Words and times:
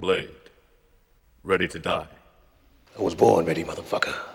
Blade. 0.00 0.30
Ready 1.42 1.68
to 1.68 1.78
die. 1.78 2.06
I 2.98 3.02
was 3.02 3.14
born 3.14 3.46
ready, 3.46 3.64
motherfucker. 3.64 4.33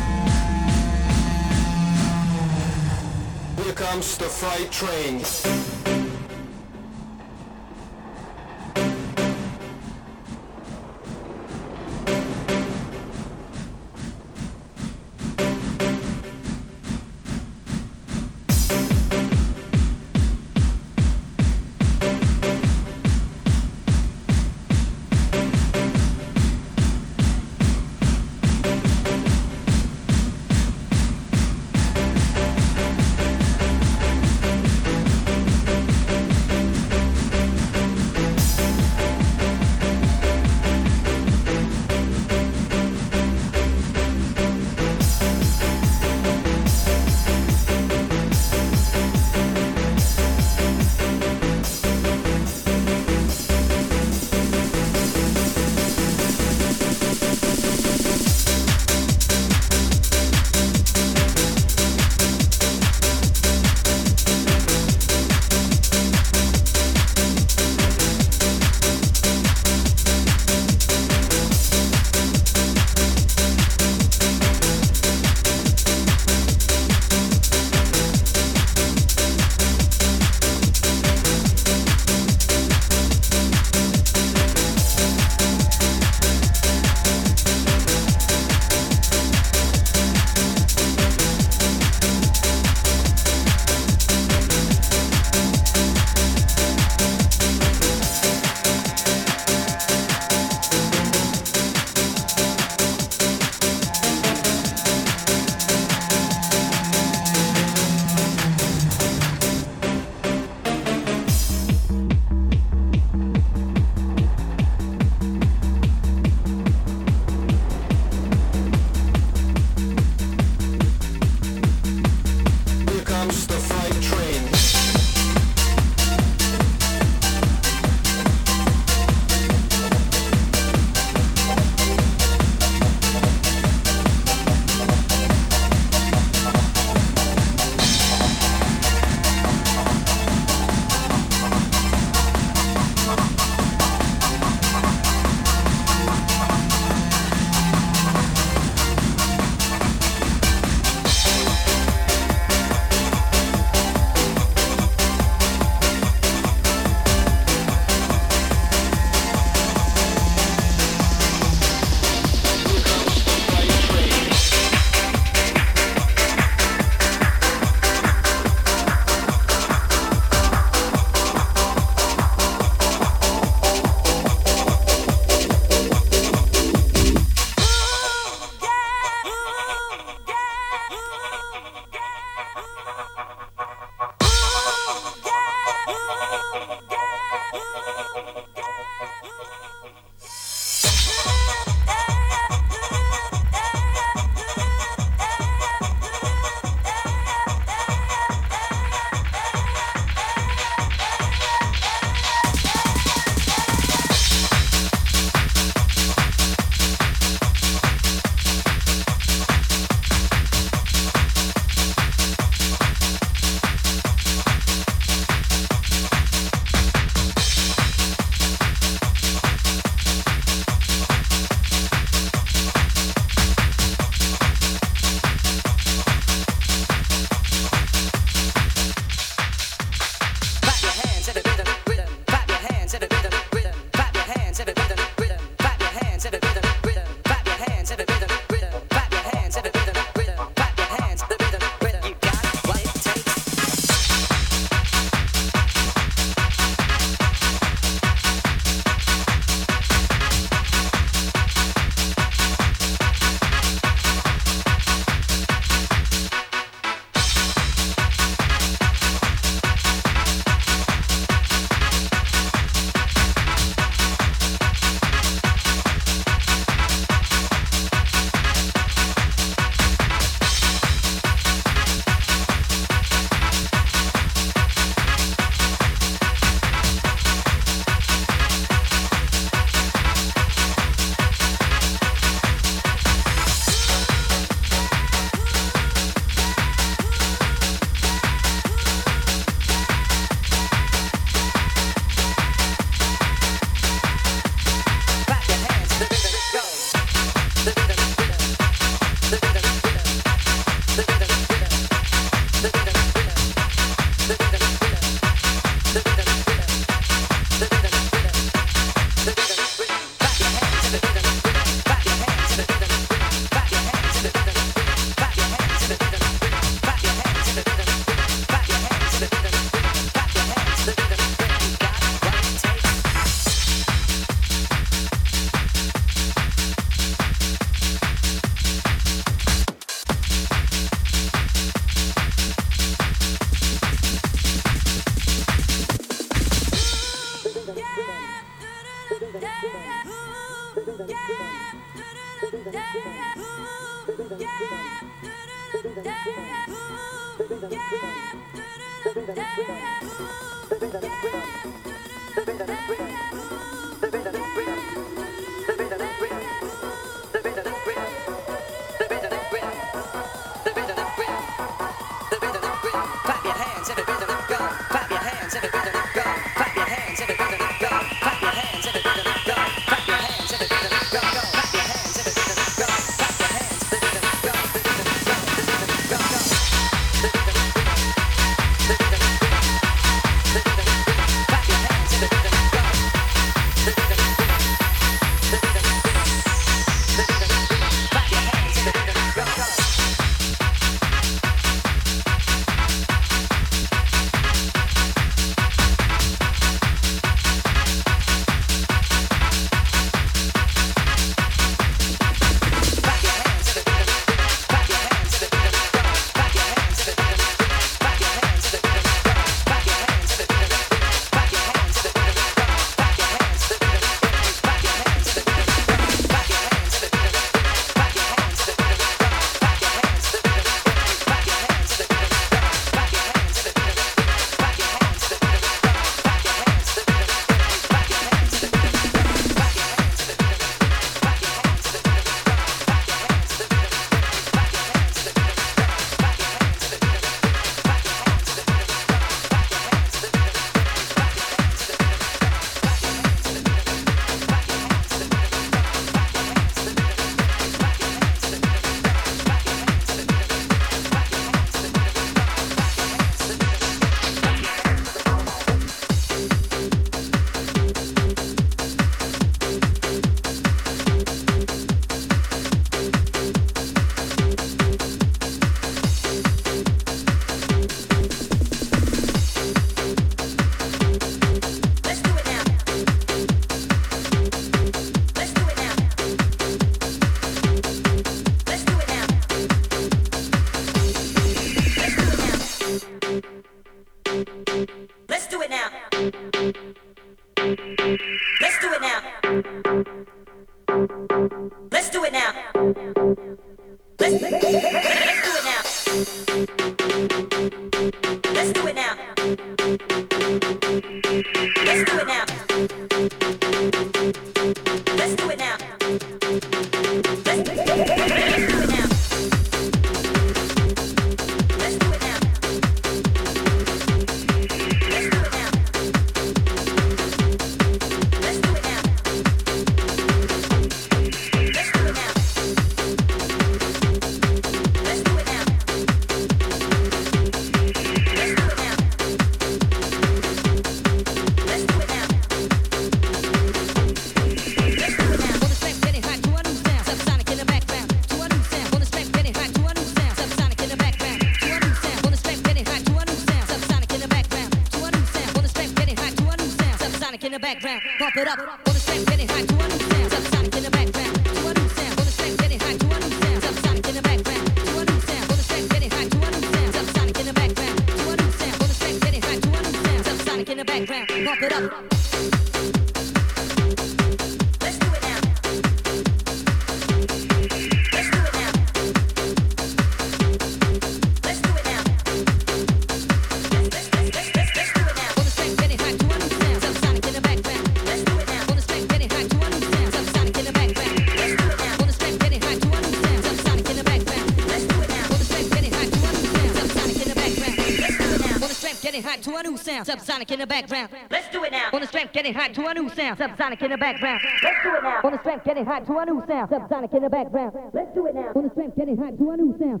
Subsonic 589.64 590.50
in 590.50 590.58
the 590.58 590.66
background. 590.66 591.10
Let's 591.30 591.48
do 591.50 591.64
it 591.64 591.72
now. 591.72 591.90
On 591.92 592.00
the 592.00 592.06
strength, 592.06 592.32
getting 592.32 592.54
hot 592.54 592.72
to 592.74 592.86
a 592.86 592.94
new 592.94 593.08
sound. 593.10 593.38
Subsonic 593.38 593.82
in 593.82 593.90
the 593.90 593.98
background. 593.98 594.40
Let's 594.62 594.82
do 594.82 594.94
it 594.96 595.02
now. 595.02 595.20
On 595.22 595.32
the 595.32 595.38
strength, 595.40 595.64
getting 595.64 595.84
hot 595.84 596.06
to 596.06 596.18
a 596.18 596.24
new 596.24 596.42
sound. 596.48 596.70
Subsonic 596.70 597.14
in 597.14 597.22
the 597.22 597.28
background. 597.28 597.76
Let's 597.92 598.14
do 598.14 598.26
it 598.26 598.34
now. 598.34 598.52
On 598.56 598.64
the 598.64 598.70
strength, 598.70 598.96
getting 598.96 599.16
hot 599.16 599.36
to 599.36 599.50
a 599.50 599.56
new 599.56 599.76
sound. 599.78 600.00